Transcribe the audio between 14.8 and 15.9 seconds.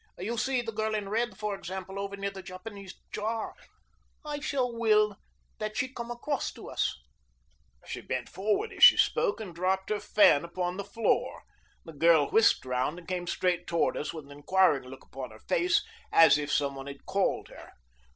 look upon her face,